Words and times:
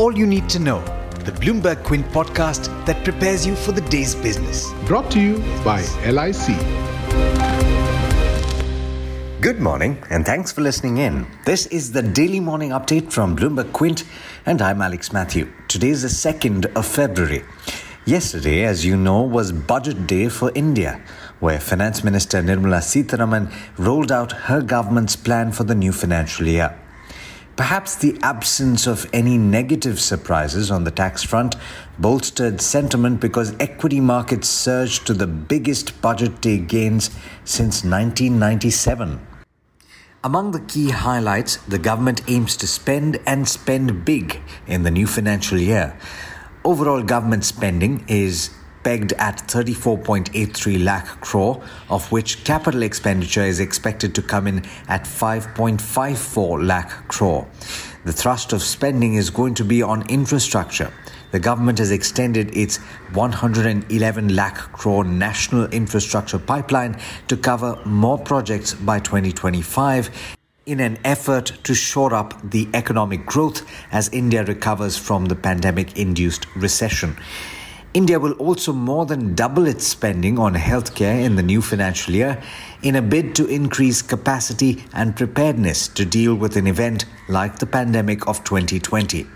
all 0.00 0.16
you 0.16 0.26
need 0.26 0.48
to 0.48 0.58
know. 0.58 0.80
The 1.26 1.32
Bloomberg 1.32 1.84
Quint 1.84 2.06
podcast 2.08 2.68
that 2.86 3.04
prepares 3.04 3.46
you 3.46 3.54
for 3.54 3.72
the 3.72 3.82
day's 3.82 4.14
business. 4.14 4.72
Brought 4.86 5.10
to 5.10 5.20
you 5.20 5.36
by 5.62 5.82
LIC. 6.16 6.56
Good 9.42 9.60
morning, 9.60 10.02
and 10.08 10.24
thanks 10.24 10.52
for 10.52 10.62
listening 10.62 10.96
in. 10.96 11.26
This 11.44 11.66
is 11.66 11.92
the 11.92 12.00
daily 12.00 12.40
morning 12.40 12.70
update 12.70 13.12
from 13.12 13.36
Bloomberg 13.36 13.74
Quint, 13.74 14.04
and 14.46 14.62
I'm 14.62 14.80
Alex 14.80 15.12
Matthew. 15.12 15.52
Today 15.68 15.90
is 15.90 16.00
the 16.00 16.08
2nd 16.08 16.74
of 16.74 16.86
February. 16.86 17.44
Yesterday, 18.06 18.64
as 18.64 18.86
you 18.86 18.96
know, 18.96 19.20
was 19.20 19.52
budget 19.52 20.06
day 20.06 20.30
for 20.30 20.50
India, 20.54 20.98
where 21.40 21.60
Finance 21.60 22.02
Minister 22.02 22.42
Nirmala 22.42 22.80
Sitharaman 22.80 23.52
rolled 23.76 24.10
out 24.10 24.32
her 24.32 24.62
government's 24.62 25.14
plan 25.14 25.52
for 25.52 25.64
the 25.64 25.74
new 25.74 25.92
financial 25.92 26.46
year. 26.46 26.79
Perhaps 27.56 27.96
the 27.96 28.18
absence 28.22 28.86
of 28.86 29.08
any 29.12 29.36
negative 29.36 30.00
surprises 30.00 30.70
on 30.70 30.84
the 30.84 30.90
tax 30.90 31.22
front 31.22 31.56
bolstered 31.98 32.60
sentiment 32.60 33.20
because 33.20 33.54
equity 33.60 34.00
markets 34.00 34.48
surged 34.48 35.06
to 35.06 35.14
the 35.14 35.26
biggest 35.26 36.00
budget 36.00 36.40
day 36.40 36.58
gains 36.58 37.10
since 37.44 37.84
1997. 37.84 39.26
Among 40.22 40.50
the 40.50 40.60
key 40.60 40.90
highlights, 40.90 41.56
the 41.56 41.78
government 41.78 42.20
aims 42.28 42.56
to 42.58 42.66
spend 42.66 43.18
and 43.26 43.48
spend 43.48 44.04
big 44.04 44.40
in 44.66 44.82
the 44.82 44.90
new 44.90 45.06
financial 45.06 45.58
year. 45.58 45.98
Overall 46.62 47.02
government 47.02 47.44
spending 47.44 48.04
is 48.06 48.50
pegged 48.82 49.12
at 49.14 49.38
34.83 49.48 50.84
lakh 50.84 51.06
crore, 51.20 51.62
of 51.88 52.10
which 52.12 52.44
capital 52.44 52.82
expenditure 52.82 53.44
is 53.44 53.60
expected 53.60 54.14
to 54.14 54.22
come 54.22 54.46
in 54.46 54.64
at 54.88 55.04
5.54 55.04 56.66
lakh 56.66 57.08
crore. 57.08 57.46
The 58.04 58.12
thrust 58.12 58.52
of 58.52 58.62
spending 58.62 59.14
is 59.14 59.28
going 59.28 59.54
to 59.54 59.64
be 59.64 59.82
on 59.82 60.08
infrastructure. 60.08 60.92
The 61.32 61.38
government 61.38 61.78
has 61.78 61.92
extended 61.92 62.56
its 62.56 62.78
111 63.12 64.34
lakh 64.34 64.56
crore 64.72 65.04
national 65.04 65.66
infrastructure 65.66 66.38
pipeline 66.38 66.98
to 67.28 67.36
cover 67.36 67.78
more 67.84 68.18
projects 68.18 68.74
by 68.74 68.98
2025 68.98 70.36
in 70.66 70.80
an 70.80 70.98
effort 71.04 71.52
to 71.64 71.74
shore 71.74 72.14
up 72.14 72.34
the 72.50 72.68
economic 72.74 73.26
growth 73.26 73.66
as 73.92 74.08
India 74.10 74.44
recovers 74.44 74.96
from 74.96 75.26
the 75.26 75.34
pandemic 75.36 75.96
induced 75.96 76.46
recession. 76.56 77.16
India 77.92 78.20
will 78.20 78.34
also 78.34 78.72
more 78.72 79.04
than 79.04 79.34
double 79.34 79.66
its 79.66 79.84
spending 79.84 80.38
on 80.38 80.54
healthcare 80.54 81.24
in 81.24 81.34
the 81.34 81.42
new 81.42 81.60
financial 81.60 82.14
year 82.14 82.40
in 82.82 82.94
a 82.94 83.02
bid 83.02 83.34
to 83.34 83.48
increase 83.48 84.00
capacity 84.00 84.84
and 84.92 85.16
preparedness 85.16 85.88
to 85.88 86.04
deal 86.04 86.36
with 86.36 86.56
an 86.56 86.68
event 86.68 87.04
like 87.28 87.58
the 87.58 87.66
pandemic 87.66 88.28
of 88.28 88.44
2020. 88.44 89.26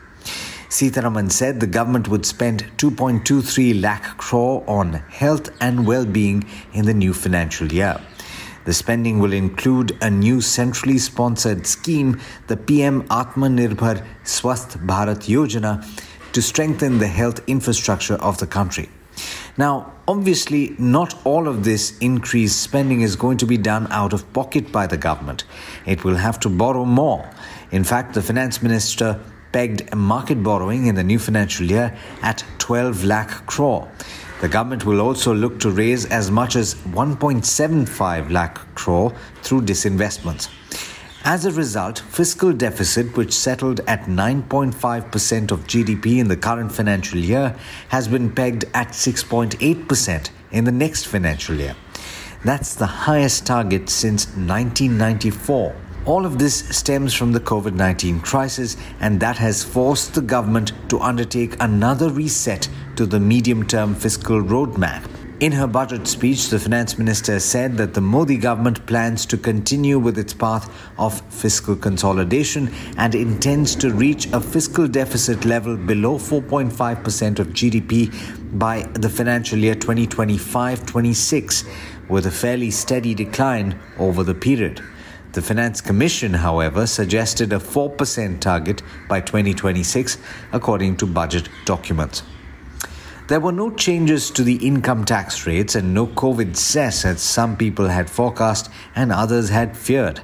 Sitharaman 0.68 1.32
said 1.32 1.58
the 1.58 1.66
government 1.66 2.06
would 2.06 2.24
spend 2.24 2.62
2.23 2.76 3.82
lakh 3.82 4.16
crore 4.18 4.62
on 4.68 4.92
health 4.92 5.50
and 5.60 5.84
well-being 5.84 6.44
in 6.72 6.86
the 6.86 6.94
new 6.94 7.12
financial 7.12 7.72
year. 7.72 8.00
The 8.66 8.72
spending 8.72 9.18
will 9.18 9.32
include 9.32 9.98
a 10.00 10.08
new 10.08 10.40
centrally 10.40 10.98
sponsored 10.98 11.66
scheme, 11.66 12.20
the 12.46 12.56
PM 12.56 13.02
Atmanirbhar 13.08 14.06
Swasth 14.24 14.78
Bharat 14.86 15.28
Yojana, 15.28 15.84
to 16.34 16.42
strengthen 16.42 16.98
the 16.98 17.06
health 17.06 17.40
infrastructure 17.46 18.14
of 18.16 18.38
the 18.38 18.46
country. 18.46 18.88
Now, 19.56 19.92
obviously, 20.08 20.74
not 20.78 21.14
all 21.24 21.46
of 21.46 21.62
this 21.62 21.96
increased 21.98 22.60
spending 22.60 23.02
is 23.02 23.14
going 23.14 23.38
to 23.38 23.46
be 23.46 23.56
done 23.56 23.86
out 23.90 24.12
of 24.12 24.30
pocket 24.32 24.72
by 24.72 24.88
the 24.88 24.96
government. 24.96 25.44
It 25.86 26.02
will 26.04 26.16
have 26.16 26.40
to 26.40 26.48
borrow 26.48 26.84
more. 26.84 27.30
In 27.70 27.84
fact, 27.84 28.14
the 28.14 28.22
finance 28.22 28.62
minister 28.62 29.20
pegged 29.52 29.94
market 29.94 30.42
borrowing 30.42 30.86
in 30.86 30.96
the 30.96 31.04
new 31.04 31.20
financial 31.20 31.64
year 31.66 31.96
at 32.22 32.44
12 32.58 33.04
lakh 33.04 33.46
crore. 33.46 33.88
The 34.40 34.48
government 34.48 34.84
will 34.84 35.00
also 35.00 35.32
look 35.32 35.60
to 35.60 35.70
raise 35.70 36.04
as 36.06 36.32
much 36.32 36.56
as 36.56 36.74
1.75 36.74 38.30
lakh 38.30 38.58
crore 38.74 39.14
through 39.42 39.62
disinvestments. 39.62 40.48
As 41.26 41.46
a 41.46 41.52
result, 41.52 42.00
fiscal 42.00 42.52
deficit, 42.52 43.16
which 43.16 43.32
settled 43.32 43.80
at 43.86 44.02
9.5% 44.04 45.50
of 45.50 45.66
GDP 45.66 46.18
in 46.18 46.28
the 46.28 46.36
current 46.36 46.70
financial 46.70 47.18
year, 47.18 47.56
has 47.88 48.06
been 48.06 48.30
pegged 48.30 48.66
at 48.74 48.88
6.8% 48.88 50.30
in 50.52 50.64
the 50.64 50.70
next 50.70 51.06
financial 51.06 51.54
year. 51.54 51.74
That's 52.44 52.74
the 52.74 52.84
highest 52.84 53.46
target 53.46 53.88
since 53.88 54.26
1994. 54.36 55.74
All 56.04 56.26
of 56.26 56.38
this 56.38 56.56
stems 56.68 57.14
from 57.14 57.32
the 57.32 57.40
COVID 57.40 57.72
19 57.72 58.20
crisis, 58.20 58.76
and 59.00 59.18
that 59.20 59.38
has 59.38 59.64
forced 59.64 60.12
the 60.12 60.20
government 60.20 60.72
to 60.90 61.00
undertake 61.00 61.56
another 61.58 62.10
reset 62.10 62.68
to 62.96 63.06
the 63.06 63.18
medium 63.18 63.66
term 63.66 63.94
fiscal 63.94 64.42
roadmap. 64.42 65.08
In 65.40 65.50
her 65.50 65.66
budget 65.66 66.06
speech, 66.06 66.48
the 66.48 66.60
finance 66.60 66.96
minister 66.96 67.40
said 67.40 67.76
that 67.78 67.92
the 67.92 68.00
Modi 68.00 68.36
government 68.36 68.86
plans 68.86 69.26
to 69.26 69.36
continue 69.36 69.98
with 69.98 70.16
its 70.16 70.32
path 70.32 70.72
of 70.96 71.20
fiscal 71.22 71.74
consolidation 71.74 72.72
and 72.98 73.16
intends 73.16 73.74
to 73.76 73.92
reach 73.92 74.26
a 74.32 74.40
fiscal 74.40 74.86
deficit 74.86 75.44
level 75.44 75.76
below 75.76 76.18
4.5% 76.18 77.40
of 77.40 77.48
GDP 77.48 78.14
by 78.56 78.82
the 78.92 79.08
financial 79.08 79.58
year 79.58 79.74
2025 79.74 80.86
26, 80.86 81.64
with 82.08 82.26
a 82.26 82.30
fairly 82.30 82.70
steady 82.70 83.12
decline 83.12 83.76
over 83.98 84.22
the 84.22 84.36
period. 84.36 84.80
The 85.32 85.42
Finance 85.42 85.80
Commission, 85.80 86.32
however, 86.32 86.86
suggested 86.86 87.52
a 87.52 87.58
4% 87.58 88.38
target 88.38 88.82
by 89.08 89.20
2026, 89.20 90.16
according 90.52 90.96
to 90.98 91.06
budget 91.06 91.48
documents. 91.64 92.22
There 93.26 93.40
were 93.40 93.52
no 93.52 93.70
changes 93.70 94.30
to 94.32 94.42
the 94.42 94.56
income 94.56 95.06
tax 95.06 95.46
rates 95.46 95.76
and 95.76 95.94
no 95.94 96.08
COVID 96.08 96.54
cess 96.54 97.06
as 97.06 97.22
some 97.22 97.56
people 97.56 97.88
had 97.88 98.10
forecast 98.10 98.68
and 98.94 99.10
others 99.10 99.48
had 99.48 99.74
feared. 99.74 100.20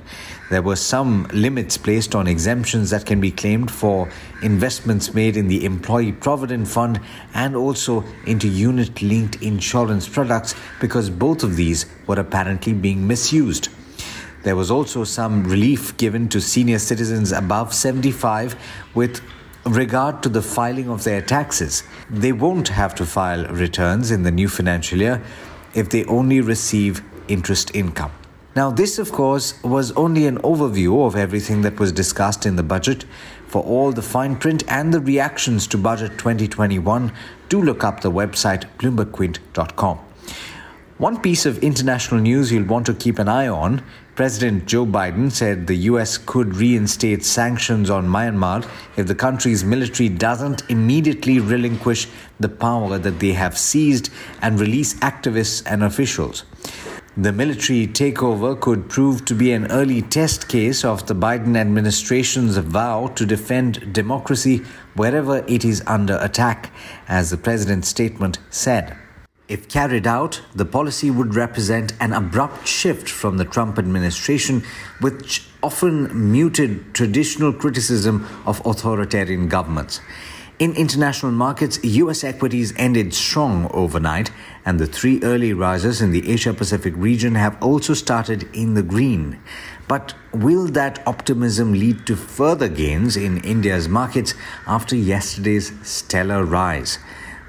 There 0.50 0.60
were 0.60 0.76
some 0.76 1.26
limits 1.32 1.78
placed 1.78 2.14
on 2.14 2.26
exemptions 2.26 2.90
that 2.90 3.06
can 3.06 3.18
be 3.18 3.30
claimed 3.30 3.70
for 3.70 4.10
investments 4.42 5.14
made 5.14 5.38
in 5.38 5.48
the 5.48 5.64
Employee 5.64 6.12
Provident 6.12 6.68
Fund 6.68 7.00
and 7.32 7.56
also 7.56 8.04
into 8.26 8.48
unit 8.48 9.00
linked 9.00 9.40
insurance 9.40 10.06
products 10.06 10.54
because 10.78 11.08
both 11.08 11.42
of 11.42 11.56
these 11.56 11.86
were 12.06 12.20
apparently 12.20 12.74
being 12.74 13.06
misused. 13.06 13.70
There 14.42 14.56
was 14.56 14.70
also 14.70 15.04
some 15.04 15.44
relief 15.44 15.96
given 15.96 16.28
to 16.28 16.40
senior 16.42 16.78
citizens 16.78 17.32
above 17.32 17.72
75 17.72 18.56
with 18.94 19.22
regard 19.64 20.22
to 20.22 20.28
the 20.28 20.42
filing 20.42 20.88
of 20.88 21.04
their 21.04 21.22
taxes. 21.22 21.82
They 22.08 22.32
won't 22.32 22.68
have 22.68 22.94
to 22.96 23.06
file 23.06 23.46
returns 23.46 24.10
in 24.10 24.22
the 24.22 24.30
new 24.30 24.48
financial 24.48 25.00
year 25.00 25.22
if 25.74 25.88
they 25.88 26.04
only 26.04 26.40
receive 26.40 27.02
interest 27.28 27.74
income. 27.74 28.12
Now, 28.56 28.70
this, 28.70 28.98
of 28.98 29.12
course, 29.12 29.62
was 29.62 29.92
only 29.92 30.26
an 30.26 30.38
overview 30.38 31.06
of 31.06 31.14
everything 31.14 31.62
that 31.62 31.78
was 31.78 31.92
discussed 31.92 32.46
in 32.46 32.56
the 32.56 32.64
budget. 32.64 33.04
For 33.46 33.62
all 33.62 33.92
the 33.92 34.02
fine 34.02 34.36
print 34.36 34.64
and 34.68 34.92
the 34.92 35.00
reactions 35.00 35.68
to 35.68 35.78
Budget 35.78 36.18
2021, 36.18 37.12
do 37.48 37.62
look 37.62 37.84
up 37.84 38.00
the 38.00 38.10
website 38.10 38.64
bloombergquint.com. 38.78 39.98
One 40.98 41.20
piece 41.22 41.46
of 41.46 41.62
international 41.62 42.20
news 42.20 42.52
you'll 42.52 42.66
want 42.66 42.86
to 42.86 42.94
keep 42.94 43.18
an 43.18 43.28
eye 43.28 43.48
on 43.48 43.82
President 44.20 44.66
Joe 44.66 44.84
Biden 44.84 45.32
said 45.32 45.66
the 45.66 45.88
US 45.88 46.18
could 46.18 46.54
reinstate 46.56 47.24
sanctions 47.24 47.88
on 47.88 48.06
Myanmar 48.06 48.68
if 48.98 49.06
the 49.06 49.14
country's 49.14 49.64
military 49.64 50.10
doesn't 50.10 50.62
immediately 50.68 51.38
relinquish 51.38 52.06
the 52.38 52.50
power 52.50 52.98
that 52.98 53.18
they 53.18 53.32
have 53.32 53.56
seized 53.56 54.10
and 54.42 54.60
release 54.60 54.92
activists 54.96 55.62
and 55.64 55.82
officials. 55.82 56.44
The 57.16 57.32
military 57.32 57.86
takeover 57.86 58.60
could 58.60 58.90
prove 58.90 59.24
to 59.24 59.34
be 59.34 59.52
an 59.52 59.72
early 59.72 60.02
test 60.02 60.50
case 60.50 60.84
of 60.84 61.06
the 61.06 61.14
Biden 61.14 61.56
administration's 61.56 62.58
vow 62.58 63.06
to 63.14 63.24
defend 63.24 63.94
democracy 63.94 64.58
wherever 64.96 65.38
it 65.48 65.64
is 65.64 65.82
under 65.86 66.18
attack, 66.20 66.74
as 67.08 67.30
the 67.30 67.38
president's 67.38 67.88
statement 67.88 68.38
said. 68.50 68.98
If 69.50 69.68
carried 69.68 70.06
out, 70.06 70.42
the 70.54 70.64
policy 70.64 71.10
would 71.10 71.34
represent 71.34 71.92
an 71.98 72.12
abrupt 72.12 72.68
shift 72.68 73.08
from 73.08 73.36
the 73.36 73.44
Trump 73.44 73.80
administration, 73.80 74.62
which 75.00 75.44
often 75.60 76.30
muted 76.30 76.94
traditional 76.94 77.52
criticism 77.52 78.28
of 78.46 78.64
authoritarian 78.64 79.48
governments. 79.48 80.00
In 80.60 80.76
international 80.76 81.32
markets, 81.32 81.80
US 81.82 82.22
equities 82.22 82.72
ended 82.76 83.12
strong 83.12 83.68
overnight, 83.72 84.30
and 84.64 84.78
the 84.78 84.86
three 84.86 85.20
early 85.24 85.52
risers 85.52 86.00
in 86.00 86.12
the 86.12 86.30
Asia 86.30 86.54
Pacific 86.54 86.94
region 86.96 87.34
have 87.34 87.60
also 87.60 87.92
started 87.92 88.48
in 88.54 88.74
the 88.74 88.84
green. 88.84 89.40
But 89.88 90.14
will 90.32 90.66
that 90.78 91.02
optimism 91.08 91.72
lead 91.72 92.06
to 92.06 92.14
further 92.14 92.68
gains 92.68 93.16
in 93.16 93.38
India's 93.38 93.88
markets 93.88 94.34
after 94.68 94.94
yesterday's 94.94 95.72
stellar 95.82 96.44
rise? 96.44 97.00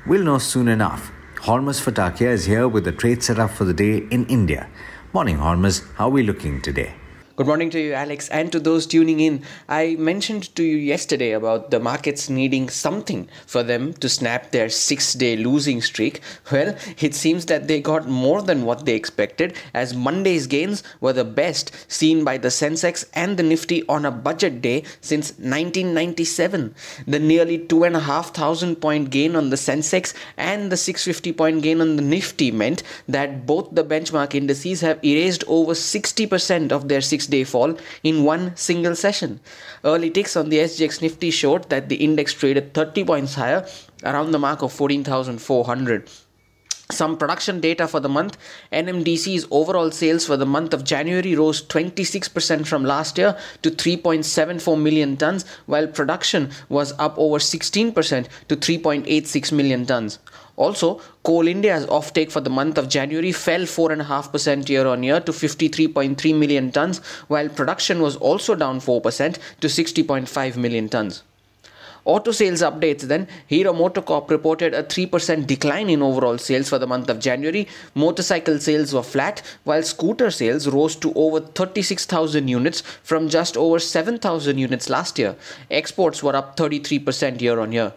We'll 0.08 0.24
know 0.24 0.40
soon 0.40 0.68
enough. 0.68 1.12
Hormaz 1.46 1.82
Fatakia 1.82 2.28
is 2.28 2.46
here 2.46 2.68
with 2.68 2.84
the 2.84 2.92
trade 2.92 3.24
setup 3.24 3.50
for 3.50 3.66
the 3.66 3.74
day 3.74 3.98
in 4.12 4.28
India. 4.28 4.70
Morning, 5.12 5.38
Hormuz. 5.38 5.92
How 5.96 6.06
are 6.06 6.12
we 6.12 6.22
looking 6.22 6.62
today? 6.62 6.94
Good 7.42 7.48
morning 7.48 7.72
to 7.72 7.82
you, 7.82 7.94
Alex, 7.94 8.30
and 8.30 8.52
to 8.52 8.60
those 8.60 8.86
tuning 8.86 9.20
in. 9.20 9.42
I 9.68 9.96
mentioned 9.96 10.56
to 10.56 10.64
you 10.64 10.78
yesterday 10.78 11.32
about 11.32 11.72
the 11.72 11.80
markets 11.80 12.30
needing 12.30 12.70
something 12.70 13.30
for 13.48 13.64
them 13.64 13.94
to 13.94 14.08
snap 14.10 14.52
their 14.52 14.70
six 14.70 15.16
day 15.16 15.36
losing 15.36 15.82
streak. 15.82 16.22
Well, 16.52 16.76
it 17.00 17.16
seems 17.16 17.48
that 17.48 17.68
they 17.68 17.82
got 17.82 18.08
more 18.08 18.44
than 18.44 18.64
what 18.64 18.86
they 18.86 18.94
expected, 18.94 19.56
as 19.74 19.96
Monday's 19.96 20.46
gains 20.46 20.84
were 21.00 21.14
the 21.14 21.26
best 21.26 21.72
seen 21.92 22.24
by 22.24 22.38
the 22.38 22.50
Sensex 22.50 23.10
and 23.16 23.38
the 23.38 23.42
Nifty 23.42 23.84
on 23.90 24.06
a 24.06 24.12
budget 24.12 24.62
day 24.62 24.84
since 25.00 25.32
1997. 25.32 26.76
The 27.08 27.18
nearly 27.18 27.58
2,500 27.58 28.80
point 28.80 29.10
gain 29.10 29.36
on 29.36 29.50
the 29.50 29.56
Sensex 29.56 30.14
and 30.38 30.72
the 30.72 30.78
650 30.78 31.34
point 31.34 31.64
gain 31.64 31.82
on 31.82 31.96
the 31.96 32.04
Nifty 32.04 32.52
meant 32.52 32.84
that 33.08 33.48
both 33.48 33.74
the 33.74 33.84
benchmark 33.84 34.36
indices 34.36 34.82
have 34.82 35.04
erased 35.04 35.44
over 35.48 35.72
60% 35.72 36.72
of 36.72 36.88
their 36.88 37.02
six 37.02 37.31
day 37.32 37.44
fall 37.44 37.78
in 38.04 38.24
one 38.24 38.56
single 38.56 38.96
session. 38.96 39.40
Early 39.84 40.12
ticks 40.12 40.36
on 40.36 40.50
the 40.50 40.60
SGX 40.60 41.02
Nifty 41.02 41.32
showed 41.32 41.70
that 41.70 41.90
the 41.90 41.96
index 41.96 42.34
traded 42.34 42.74
30 42.76 43.06
points 43.06 43.36
higher, 43.36 43.66
around 44.04 44.32
the 44.32 44.40
mark 44.40 44.62
of 44.62 44.72
14,400 44.74 46.10
some 46.92 47.18
production 47.18 47.60
data 47.60 47.88
for 47.88 48.00
the 48.00 48.10
month 48.10 48.38
nmdc's 48.72 49.48
overall 49.52 49.92
sales 49.92 50.26
for 50.26 50.38
the 50.38 50.46
month 50.46 50.74
of 50.74 50.84
january 50.84 51.36
rose 51.36 51.62
26% 51.64 52.68
from 52.68 52.84
last 52.84 53.18
year 53.18 53.38
to 53.62 53.72
3.74 53.72 54.82
million 54.82 55.18
tons 55.18 55.46
while 55.66 55.88
production 55.88 56.50
was 56.70 56.94
up 57.00 57.18
over 57.18 57.38
16% 57.38 58.28
to 58.48 58.56
3.86 58.56 59.52
million 59.52 59.86
tons 59.86 60.20
also, 60.62 61.02
Coal 61.24 61.48
India's 61.48 61.88
offtake 61.88 62.32
for 62.32 62.42
the 62.42 62.50
month 62.50 62.78
of 62.78 62.88
January 62.88 63.32
fell 63.32 63.62
4.5% 63.62 64.70
year 64.70 64.86
on 64.86 65.02
year 65.02 65.20
to 65.20 65.32
53.3 65.32 66.36
million 66.36 66.72
tons, 66.72 67.00
while 67.28 67.50
production 67.50 68.00
was 68.00 68.16
also 68.18 68.54
down 68.54 68.80
4% 68.80 69.40
to 69.62 69.68
60.5 69.68 70.58
million 70.58 70.90
tons. 70.90 71.24
Auto 72.04 72.32
sales 72.32 72.62
updates 72.62 73.02
then, 73.02 73.28
Hero 73.46 73.74
MotoCorp 73.74 74.30
reported 74.30 74.74
a 74.74 74.84
3% 74.84 75.46
decline 75.46 75.90
in 75.90 76.02
overall 76.02 76.38
sales 76.38 76.70
for 76.70 76.80
the 76.80 76.88
month 76.88 77.10
of 77.10 77.20
January. 77.20 77.68
Motorcycle 77.94 78.58
sales 78.58 78.94
were 78.94 79.04
flat, 79.04 79.42
while 79.64 79.84
scooter 79.84 80.32
sales 80.32 80.68
rose 80.68 80.96
to 80.96 81.14
over 81.14 81.40
36,000 81.40 82.48
units 82.48 82.82
from 83.04 83.30
just 83.30 83.56
over 83.56 83.78
7,000 83.78 84.58
units 84.58 84.90
last 84.90 85.20
year. 85.20 85.36
Exports 85.70 86.24
were 86.24 86.36
up 86.36 86.58
33% 86.58 87.40
year 87.40 87.60
on 87.60 87.72
year. 87.72 87.94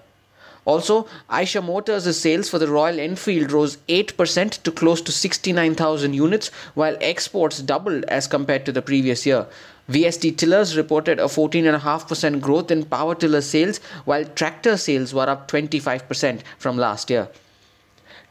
Also, 0.67 1.07
Eicher 1.31 1.63
Motors' 1.63 2.19
sales 2.19 2.49
for 2.49 2.59
the 2.59 2.69
Royal 2.69 2.99
Enfield 2.99 3.53
rose 3.53 3.77
8% 3.89 4.63
to 4.63 4.73
close 4.73 5.03
to 5.03 5.13
69,000 5.13 6.15
units, 6.15 6.49
while 6.75 6.97
exports 7.01 7.61
doubled 7.61 8.05
as 8.05 8.27
compared 8.27 8.65
to 8.65 8.73
the 8.73 8.81
previous 8.81 9.27
year. 9.27 9.47
VST 9.89 10.39
Tillers 10.39 10.77
reported 10.79 11.19
a 11.19 11.25
14.5% 11.25 12.41
growth 12.41 12.71
in 12.71 12.85
power 12.85 13.15
tiller 13.15 13.43
sales, 13.43 13.79
while 14.07 14.25
tractor 14.25 14.79
sales 14.79 15.13
were 15.13 15.29
up 15.29 15.47
25% 15.47 16.41
from 16.59 16.79
last 16.79 17.11
year. 17.11 17.29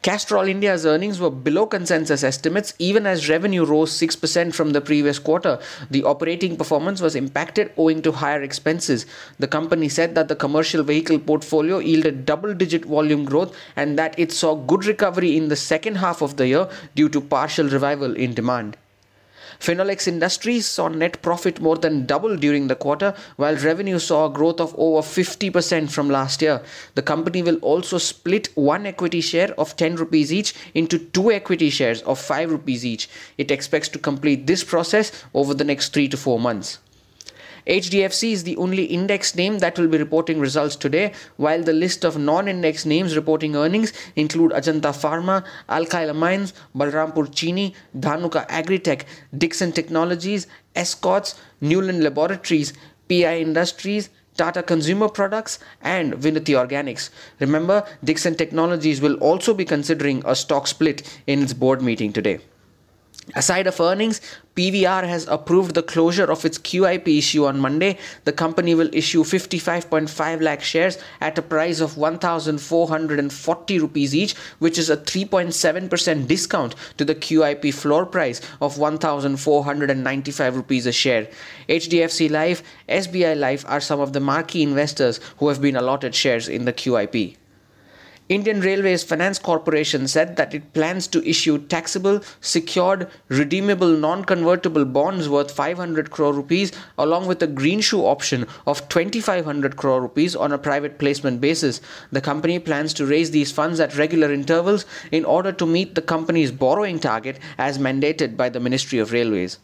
Castrol 0.02 0.50
India's 0.50 0.86
earnings 0.86 1.22
were 1.22 1.30
below 1.30 1.66
consensus 1.66 2.26
estimates 2.26 2.74
even 2.78 3.08
as 3.08 3.30
revenue 3.30 3.64
rose 3.64 3.98
6% 3.98 4.54
from 4.54 4.72
the 4.72 4.82
previous 4.82 5.18
quarter. 5.18 5.60
The 5.92 6.04
operating 6.04 6.58
performance 6.58 7.00
was 7.00 7.16
impacted 7.16 7.72
owing 7.78 8.02
to 8.02 8.12
higher 8.12 8.42
expenses. 8.42 9.06
The 9.40 9.48
company 9.48 9.88
said 9.88 10.14
that 10.16 10.28
the 10.28 10.36
commercial 10.36 10.84
vehicle 10.84 11.20
portfolio 11.20 11.78
yielded 11.78 12.26
double 12.26 12.54
digit 12.54 12.84
volume 12.84 13.24
growth 13.24 13.56
and 13.78 13.98
that 13.98 14.20
it 14.20 14.34
saw 14.34 14.56
good 14.56 14.86
recovery 14.86 15.38
in 15.38 15.48
the 15.48 15.56
second 15.56 15.96
half 15.96 16.22
of 16.22 16.36
the 16.36 16.48
year 16.48 16.68
due 16.96 17.08
to 17.08 17.22
partial 17.22 17.70
revival 17.70 18.14
in 18.14 18.34
demand. 18.34 18.76
Finolex 19.63 20.10
Industries 20.10 20.65
saw 20.65 20.89
net 20.89 21.21
profit 21.21 21.62
more 21.62 21.77
than 21.77 22.06
double 22.06 22.36
during 22.36 22.68
the 22.68 22.75
quarter, 22.75 23.15
while 23.38 23.56
revenue 23.56 23.98
saw 23.98 24.25
a 24.25 24.30
growth 24.30 24.60
of 24.60 24.75
over 24.77 25.00
50% 25.00 25.89
from 25.89 26.10
last 26.10 26.42
year. 26.42 26.62
The 26.95 27.01
company 27.01 27.42
will 27.42 27.60
also 27.60 27.98
split 27.98 28.50
one 28.56 28.86
equity 28.86 29.21
share 29.21 29.57
of 29.57 29.77
10 29.77 29.95
rupees 29.95 30.33
each 30.33 30.54
into 30.74 31.00
two 31.00 31.31
equity 31.31 31.69
shares 31.69 32.01
of 32.01 32.19
5 32.19 32.51
rupees 32.51 32.86
each. 32.86 33.10
It 33.38 33.51
expects 33.51 33.88
to 33.89 34.00
complete 34.00 34.48
this 34.48 34.65
process 34.65 35.13
over 35.33 35.54
the 35.54 35.63
next 35.63 35.94
3 35.94 36.09
to 36.09 36.18
4 36.18 36.42
months. 36.42 36.80
HDFC 37.68 38.31
is 38.33 38.44
the 38.44 38.57
only 38.57 38.83
index 38.83 39.36
name 39.36 39.60
that 39.60 39.80
will 39.80 39.88
be 39.88 39.98
reporting 39.98 40.39
results 40.39 40.75
today, 40.75 41.13
while 41.38 41.63
the 41.63 41.71
list 41.71 42.04
of 42.04 42.18
non 42.18 42.48
index 42.48 42.86
names 42.86 43.15
reporting 43.15 43.56
earnings 43.56 43.94
include 44.15 44.51
Ajanta 44.51 44.92
Pharma, 44.92 45.45
Alkyl 45.69 46.12
Amines, 46.12 46.51
Balrampur 46.75 47.33
Chini, 47.33 47.74
Dhanuka 47.98 48.48
Agritech, 48.50 49.04
Dixon 49.38 49.71
Technologies, 49.71 50.48
Escorts, 50.75 51.39
Neuland 51.62 52.04
Laboratories, 52.04 52.74
PI 53.07 53.39
Industries, 53.39 54.09
Tata 54.36 54.63
Consumer 54.63 55.07
Products, 55.07 55.59
and 55.81 56.13
Vinati 56.16 56.56
Organics. 56.56 57.12
Remember, 57.39 57.86
Dixon 58.04 58.36
Technologies 58.36 59.00
will 59.00 59.16
also 59.16 59.54
be 59.54 59.63
considering 59.63 60.21
a 60.25 60.36
stock 60.36 60.68
split 60.68 61.19
in 61.27 61.44
its 61.44 61.54
board 61.54 61.81
meeting 61.81 62.12
today. 62.12 62.39
Aside 63.36 63.68
of 63.68 63.80
earnings, 63.80 64.20
PVR 64.56 65.06
has 65.08 65.25
approved 65.28 65.75
the 65.75 65.81
closure 65.81 66.30
of 66.30 66.44
its 66.44 66.58
QIP 66.58 67.18
issue 67.18 67.46
on 67.46 67.58
Monday. 67.60 67.98
The 68.25 68.34
company 68.34 68.75
will 68.75 68.94
issue 68.94 69.24
55.5 69.24 70.42
lakh 70.42 70.62
shares 70.62 70.98
at 71.22 71.38
a 71.38 71.42
price 71.42 71.80
of 71.80 71.96
1440 71.96 73.80
rupees 73.80 74.14
each, 74.14 74.36
which 74.60 74.78
is 74.78 74.90
a 74.90 74.98
3.7% 74.98 76.28
discount 76.28 76.75
to 76.98 77.06
the 77.06 77.16
QIP 77.16 77.74
floor 77.74 78.06
price 78.06 78.42
of 78.62 78.78
1495 78.78 80.56
rupees 80.56 80.86
a 80.86 80.92
share. 80.92 81.30
HDFC 81.69 82.30
Life, 82.30 82.62
SBI 82.90 83.40
Life 83.40 83.64
are 83.69 83.80
some 83.80 84.02
of 84.02 84.12
the 84.12 84.19
marquee 84.19 84.64
investors 84.64 85.22
who 85.38 85.48
have 85.48 85.62
been 85.62 85.78
allotted 85.78 86.14
shares 86.14 86.50
in 86.50 86.66
the 86.66 86.74
QIP. 86.74 87.38
Indian 88.30 88.62
Railways 88.62 89.04
Finance 89.04 89.38
Corporation 89.38 90.08
said 90.08 90.38
that 90.38 90.54
it 90.54 90.72
plans 90.72 91.08
to 91.08 91.28
issue 91.28 91.58
taxable, 91.58 92.22
secured, 92.40 93.10
redeemable, 93.28 93.98
non 93.98 94.24
convertible 94.24 94.86
bonds 94.86 95.28
worth 95.28 95.52
500 95.52 96.10
crore 96.10 96.31
rupees 96.31 96.72
along 96.98 97.28
with 97.28 97.44
a 97.44 97.48
green 97.48 97.81
shoe 97.81 98.06
option 98.06 98.48
of 98.66 98.88
2500 98.88 99.75
crore 99.75 100.02
rupees 100.02 100.38
on 100.38 100.54
a 100.54 100.58
private 100.58 101.00
placement 101.00 101.42
basis. 101.42 101.81
The 102.14 102.22
company 102.22 102.60
plans 102.60 102.94
to 102.94 103.06
raise 103.06 103.31
these 103.31 103.52
funds 103.52 103.81
at 103.81 103.98
regular 103.98 104.31
intervals 104.31 104.86
in 105.12 105.26
order 105.26 105.52
to 105.52 105.66
meet 105.66 105.96
the 105.96 106.02
company's 106.02 106.54
borrowing 106.54 107.00
target 107.00 107.40
as 107.58 107.78
mandated 107.78 108.38
by 108.38 108.48
the 108.48 108.62
Ministry 108.62 109.00
of 109.00 109.12
Railways. 109.12 109.60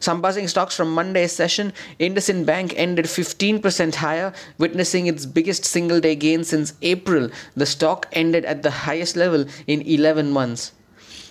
Some 0.00 0.20
buzzing 0.20 0.48
stocks 0.48 0.76
from 0.76 0.92
Monday's 0.92 1.32
session. 1.32 1.72
IndusInd 1.98 2.46
Bank 2.46 2.72
ended 2.76 3.06
15% 3.06 3.96
higher, 3.96 4.32
witnessing 4.58 5.06
its 5.06 5.26
biggest 5.26 5.64
single 5.64 6.00
day 6.00 6.14
gain 6.14 6.44
since 6.44 6.74
April. 6.82 7.30
The 7.56 7.66
stock 7.66 8.06
ended 8.12 8.44
at 8.44 8.62
the 8.62 8.70
highest 8.70 9.16
level 9.16 9.46
in 9.66 9.82
11 9.82 10.30
months. 10.30 10.72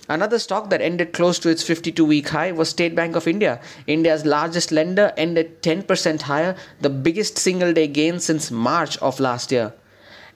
Another 0.08 0.38
stock 0.38 0.70
that 0.70 0.80
ended 0.80 1.12
close 1.12 1.38
to 1.40 1.50
its 1.50 1.62
52 1.62 2.04
week 2.04 2.28
high 2.30 2.50
was 2.50 2.70
State 2.70 2.94
Bank 2.94 3.14
of 3.14 3.28
India. 3.28 3.60
India's 3.86 4.24
largest 4.24 4.72
lender 4.72 5.12
ended 5.16 5.62
10% 5.62 6.22
higher, 6.22 6.56
the 6.80 6.88
biggest 6.88 7.36
single 7.36 7.72
day 7.74 7.86
gain 7.86 8.18
since 8.18 8.50
March 8.50 8.96
of 8.98 9.20
last 9.20 9.52
year 9.52 9.74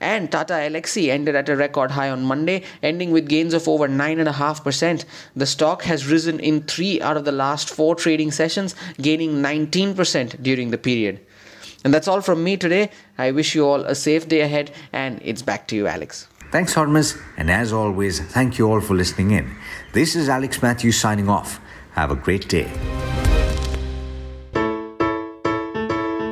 and 0.02 0.30
Tata 0.30 0.54
Elxsi 0.54 1.08
ended 1.08 1.34
at 1.36 1.48
a 1.48 1.56
record 1.56 1.92
high 1.92 2.10
on 2.10 2.24
Monday, 2.24 2.64
ending 2.82 3.12
with 3.12 3.28
gains 3.28 3.54
of 3.54 3.68
over 3.68 3.88
9.5%. 3.88 5.04
The 5.36 5.46
stock 5.46 5.84
has 5.84 6.06
risen 6.06 6.40
in 6.40 6.62
three 6.62 7.00
out 7.00 7.16
of 7.16 7.24
the 7.24 7.32
last 7.32 7.70
four 7.70 7.94
trading 7.94 8.32
sessions, 8.32 8.74
gaining 9.00 9.36
19% 9.36 10.42
during 10.42 10.70
the 10.70 10.78
period. 10.78 11.20
And 11.84 11.94
that's 11.94 12.08
all 12.08 12.20
from 12.20 12.44
me 12.44 12.56
today. 12.56 12.90
I 13.16 13.30
wish 13.30 13.54
you 13.54 13.64
all 13.66 13.84
a 13.84 13.94
safe 13.94 14.28
day 14.28 14.40
ahead, 14.40 14.72
and 14.92 15.20
it's 15.24 15.42
back 15.42 15.68
to 15.68 15.76
you, 15.76 15.86
Alex. 15.86 16.28
Thanks, 16.50 16.74
Hormaz, 16.74 17.18
and 17.38 17.50
as 17.50 17.72
always, 17.72 18.20
thank 18.20 18.58
you 18.58 18.70
all 18.70 18.80
for 18.80 18.94
listening 18.94 19.30
in. 19.30 19.54
This 19.92 20.14
is 20.14 20.28
Alex 20.28 20.60
Matthews 20.60 21.00
signing 21.00 21.28
off. 21.28 21.60
Have 21.92 22.10
a 22.10 22.16
great 22.16 22.48
day. 22.48 23.11